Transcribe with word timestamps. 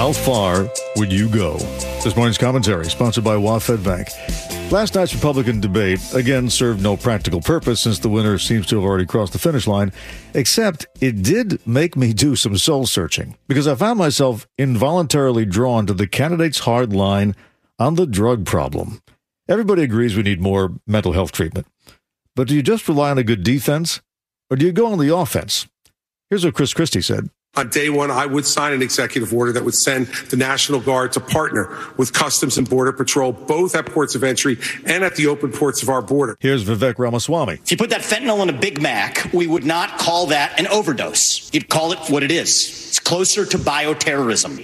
How 0.00 0.14
far 0.14 0.66
would 0.96 1.12
you 1.12 1.28
go? 1.28 1.58
This 2.02 2.16
morning's 2.16 2.38
commentary, 2.38 2.86
sponsored 2.86 3.22
by 3.22 3.34
WaFd 3.34 3.84
Bank. 3.84 4.08
Last 4.72 4.94
night's 4.94 5.12
Republican 5.14 5.60
debate 5.60 6.00
again 6.14 6.48
served 6.48 6.82
no 6.82 6.96
practical 6.96 7.42
purpose 7.42 7.82
since 7.82 7.98
the 7.98 8.08
winner 8.08 8.38
seems 8.38 8.64
to 8.68 8.76
have 8.76 8.84
already 8.86 9.04
crossed 9.04 9.34
the 9.34 9.38
finish 9.38 9.66
line, 9.66 9.92
except 10.32 10.86
it 11.02 11.22
did 11.22 11.60
make 11.66 11.98
me 11.98 12.14
do 12.14 12.34
some 12.34 12.56
soul 12.56 12.86
searching 12.86 13.36
because 13.46 13.68
I 13.68 13.74
found 13.74 13.98
myself 13.98 14.48
involuntarily 14.56 15.44
drawn 15.44 15.84
to 15.84 15.92
the 15.92 16.06
candidate's 16.06 16.60
hard 16.60 16.94
line 16.94 17.36
on 17.78 17.96
the 17.96 18.06
drug 18.06 18.46
problem. 18.46 19.02
Everybody 19.50 19.82
agrees 19.82 20.16
we 20.16 20.22
need 20.22 20.40
more 20.40 20.72
mental 20.86 21.12
health 21.12 21.32
treatment. 21.32 21.66
But 22.34 22.48
do 22.48 22.54
you 22.54 22.62
just 22.62 22.88
rely 22.88 23.10
on 23.10 23.18
a 23.18 23.22
good 23.22 23.42
defense 23.42 24.00
or 24.48 24.56
do 24.56 24.64
you 24.64 24.72
go 24.72 24.90
on 24.90 24.98
the 24.98 25.14
offense? 25.14 25.66
Here's 26.30 26.46
what 26.46 26.54
Chris 26.54 26.72
Christie 26.72 27.02
said. 27.02 27.28
On 27.56 27.68
day 27.68 27.90
one, 27.90 28.12
I 28.12 28.26
would 28.26 28.46
sign 28.46 28.72
an 28.72 28.80
executive 28.80 29.34
order 29.34 29.50
that 29.50 29.64
would 29.64 29.74
send 29.74 30.06
the 30.06 30.36
National 30.36 30.78
Guard 30.78 31.10
to 31.14 31.20
partner 31.20 31.76
with 31.96 32.12
Customs 32.12 32.56
and 32.56 32.70
Border 32.70 32.92
Patrol, 32.92 33.32
both 33.32 33.74
at 33.74 33.86
ports 33.86 34.14
of 34.14 34.22
entry 34.22 34.56
and 34.86 35.02
at 35.02 35.16
the 35.16 35.26
open 35.26 35.50
ports 35.50 35.82
of 35.82 35.88
our 35.88 36.00
border. 36.00 36.36
Here's 36.38 36.64
Vivek 36.64 37.00
Ramaswamy. 37.00 37.54
If 37.54 37.72
you 37.72 37.76
put 37.76 37.90
that 37.90 38.02
fentanyl 38.02 38.40
in 38.44 38.50
a 38.50 38.52
Big 38.52 38.80
Mac, 38.80 39.32
we 39.32 39.48
would 39.48 39.64
not 39.64 39.98
call 39.98 40.26
that 40.26 40.60
an 40.60 40.68
overdose. 40.68 41.52
You'd 41.52 41.68
call 41.68 41.90
it 41.90 41.98
what 42.08 42.22
it 42.22 42.30
is. 42.30 42.86
It's 42.90 42.99
closer 43.10 43.44
to 43.44 43.58
bioterrorism. 43.58 44.54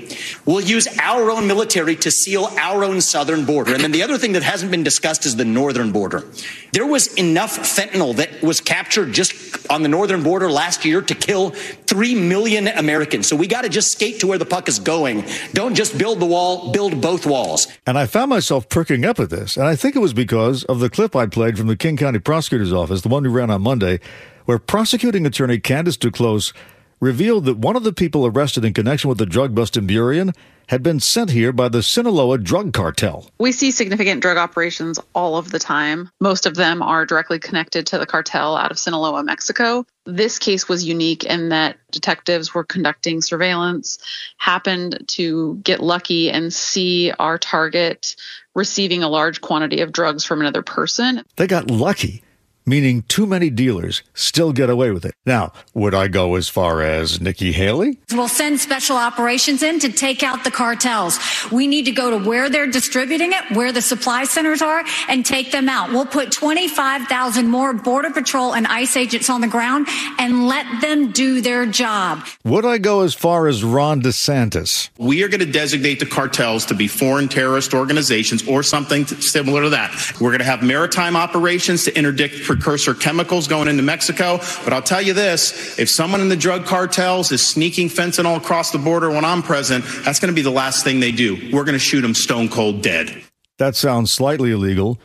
We'll 0.46 0.60
use 0.60 0.86
our 1.00 1.32
own 1.32 1.48
military 1.48 1.96
to 1.96 2.12
seal 2.12 2.44
our 2.56 2.84
own 2.84 3.00
southern 3.00 3.44
border. 3.44 3.74
And 3.74 3.82
then 3.82 3.90
the 3.90 4.04
other 4.04 4.18
thing 4.18 4.34
that 4.34 4.44
hasn't 4.44 4.70
been 4.70 4.84
discussed 4.84 5.26
is 5.26 5.34
the 5.34 5.44
northern 5.44 5.90
border. 5.90 6.22
There 6.70 6.86
was 6.86 7.12
enough 7.14 7.58
fentanyl 7.58 8.14
that 8.14 8.40
was 8.44 8.60
captured 8.60 9.12
just 9.12 9.68
on 9.68 9.82
the 9.82 9.88
northern 9.88 10.22
border 10.22 10.48
last 10.48 10.84
year 10.84 11.02
to 11.02 11.14
kill 11.16 11.50
3 11.50 12.14
million 12.14 12.68
Americans. 12.68 13.26
So 13.26 13.34
we 13.34 13.48
got 13.48 13.62
to 13.62 13.68
just 13.68 13.90
skate 13.90 14.20
to 14.20 14.28
where 14.28 14.38
the 14.38 14.46
puck 14.46 14.68
is 14.68 14.78
going. 14.78 15.24
Don't 15.52 15.74
just 15.74 15.98
build 15.98 16.20
the 16.20 16.26
wall, 16.26 16.70
build 16.70 17.00
both 17.00 17.26
walls. 17.26 17.66
And 17.84 17.98
I 17.98 18.06
found 18.06 18.30
myself 18.30 18.68
perking 18.68 19.04
up 19.04 19.18
at 19.18 19.28
this. 19.28 19.56
And 19.56 19.66
I 19.66 19.74
think 19.74 19.96
it 19.96 20.00
was 20.00 20.14
because 20.14 20.62
of 20.66 20.78
the 20.78 20.88
clip 20.88 21.16
I 21.16 21.26
played 21.26 21.58
from 21.58 21.66
the 21.66 21.76
King 21.76 21.96
County 21.96 22.20
Prosecutor's 22.20 22.72
Office, 22.72 23.00
the 23.00 23.08
one 23.08 23.24
we 23.24 23.28
ran 23.28 23.50
on 23.50 23.62
Monday, 23.62 23.98
where 24.44 24.60
prosecuting 24.60 25.26
attorney 25.26 25.58
Candace 25.58 25.96
Duclos 25.96 26.52
revealed 27.00 27.44
that 27.44 27.58
one 27.58 27.76
of 27.76 27.84
the 27.84 27.92
people 27.92 28.26
arrested 28.26 28.64
in 28.64 28.72
connection 28.72 29.08
with 29.08 29.18
the 29.18 29.26
drug 29.26 29.54
bust 29.54 29.76
in 29.76 29.86
Burien 29.86 30.34
had 30.68 30.82
been 30.82 30.98
sent 30.98 31.30
here 31.30 31.52
by 31.52 31.68
the 31.68 31.82
Sinaloa 31.82 32.38
drug 32.38 32.72
cartel. 32.72 33.30
We 33.38 33.52
see 33.52 33.70
significant 33.70 34.20
drug 34.20 34.36
operations 34.36 34.98
all 35.14 35.36
of 35.36 35.52
the 35.52 35.60
time. 35.60 36.10
Most 36.20 36.44
of 36.44 36.56
them 36.56 36.82
are 36.82 37.06
directly 37.06 37.38
connected 37.38 37.86
to 37.88 37.98
the 37.98 38.06
cartel 38.06 38.56
out 38.56 38.72
of 38.72 38.78
Sinaloa, 38.78 39.22
Mexico. 39.22 39.86
This 40.06 40.38
case 40.38 40.68
was 40.68 40.84
unique 40.84 41.24
in 41.24 41.50
that 41.50 41.76
detectives 41.92 42.52
were 42.52 42.64
conducting 42.64 43.20
surveillance, 43.20 43.98
happened 44.38 45.04
to 45.08 45.60
get 45.62 45.80
lucky 45.80 46.30
and 46.30 46.52
see 46.52 47.12
our 47.12 47.38
target 47.38 48.16
receiving 48.54 49.02
a 49.02 49.08
large 49.08 49.40
quantity 49.40 49.82
of 49.82 49.92
drugs 49.92 50.24
from 50.24 50.40
another 50.40 50.62
person. 50.62 51.22
They 51.36 51.46
got 51.46 51.70
lucky 51.70 52.22
meaning 52.66 53.02
too 53.02 53.26
many 53.26 53.48
dealers 53.48 54.02
still 54.12 54.52
get 54.52 54.68
away 54.68 54.90
with 54.90 55.04
it. 55.04 55.14
Now, 55.24 55.52
would 55.72 55.94
I 55.94 56.08
go 56.08 56.34
as 56.34 56.48
far 56.48 56.82
as 56.82 57.20
Nikki 57.20 57.52
Haley? 57.52 57.98
We'll 58.12 58.28
send 58.28 58.60
special 58.60 58.96
operations 58.96 59.62
in 59.62 59.78
to 59.80 59.92
take 59.92 60.22
out 60.22 60.44
the 60.44 60.50
cartels. 60.50 61.18
We 61.52 61.66
need 61.66 61.84
to 61.84 61.92
go 61.92 62.10
to 62.10 62.28
where 62.28 62.50
they're 62.50 62.66
distributing 62.66 63.32
it, 63.32 63.56
where 63.56 63.72
the 63.72 63.82
supply 63.82 64.24
centers 64.24 64.62
are, 64.62 64.82
and 65.08 65.24
take 65.24 65.52
them 65.52 65.68
out. 65.68 65.90
We'll 65.90 66.06
put 66.06 66.32
25,000 66.32 67.48
more 67.48 67.72
Border 67.72 68.10
Patrol 68.10 68.54
and 68.54 68.66
ICE 68.66 68.96
agents 68.96 69.30
on 69.30 69.40
the 69.40 69.48
ground 69.48 69.86
and 70.18 70.46
let 70.48 70.80
them 70.80 71.12
do 71.12 71.40
their 71.40 71.66
job. 71.66 72.26
Would 72.44 72.64
I 72.64 72.78
go 72.78 73.02
as 73.02 73.14
far 73.14 73.46
as 73.46 73.62
Ron 73.62 74.02
DeSantis? 74.02 74.90
We 74.98 75.22
are 75.22 75.28
going 75.28 75.40
to 75.40 75.46
designate 75.46 76.00
the 76.00 76.06
cartels 76.06 76.66
to 76.66 76.74
be 76.74 76.88
foreign 76.88 77.28
terrorist 77.28 77.74
organizations 77.74 78.46
or 78.48 78.62
something 78.62 79.06
similar 79.06 79.62
to 79.62 79.68
that. 79.70 79.92
We're 80.20 80.30
going 80.30 80.40
to 80.40 80.44
have 80.44 80.62
maritime 80.62 81.16
operations 81.16 81.84
to 81.84 81.96
interdict 81.96 82.34
precursor 82.56 82.94
chemicals 82.94 83.46
going 83.46 83.68
into 83.68 83.82
Mexico. 83.82 84.38
But 84.64 84.72
I'll 84.72 84.82
tell 84.82 85.02
you 85.02 85.12
this 85.12 85.78
if 85.78 85.88
someone 85.88 86.20
in 86.20 86.28
the 86.28 86.36
drug 86.36 86.64
cartels 86.64 87.32
is 87.32 87.46
sneaking 87.46 87.88
fentanyl 87.88 88.36
across 88.36 88.70
the 88.70 88.78
border 88.78 89.10
when 89.10 89.24
I'm 89.24 89.42
present, 89.42 89.84
that's 90.04 90.20
going 90.20 90.32
to 90.32 90.34
be 90.34 90.42
the 90.42 90.50
last 90.50 90.84
thing 90.84 91.00
they 91.00 91.12
do. 91.12 91.50
We're 91.52 91.64
going 91.64 91.74
to 91.74 91.78
shoot 91.78 92.00
them 92.00 92.14
stone 92.14 92.48
cold 92.48 92.82
dead. 92.82 93.22
That 93.58 93.76
sounds 93.76 94.12
slightly 94.12 94.52
illegal, 94.52 95.00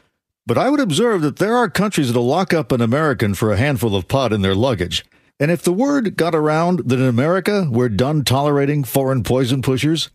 but 0.46 0.58
I 0.58 0.70
would 0.70 0.80
observe 0.80 1.22
that 1.22 1.38
there 1.38 1.56
are 1.56 1.70
countries 1.70 2.08
that'll 2.08 2.26
lock 2.26 2.54
up 2.54 2.72
an 2.72 2.82
American 2.82 3.34
for 3.34 3.52
a 3.52 3.58
handful 3.58 3.96
of 3.96 4.08
pot 4.08 4.34
in 4.34 4.42
their 4.42 4.56
luggage. 4.56 5.06
And 5.40 5.50
if 5.50 5.64
the 5.64 5.74
word 5.74 6.18
got 6.18 6.36
around 6.36 6.90
that 6.90 7.00
in 7.00 7.08
America 7.08 7.68
we're 7.70 7.90
done 7.90 8.24
tolerating 8.24 8.84
foreign 8.84 9.24
poison 9.24 9.62
pushers, 9.62 10.10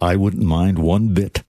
I 0.00 0.16
wouldn't 0.16 0.42
mind 0.42 0.78
one 0.78 1.14
bit. 1.14 1.38